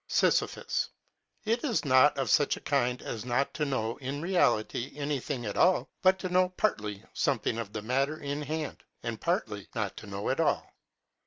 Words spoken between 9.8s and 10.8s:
to know at all.!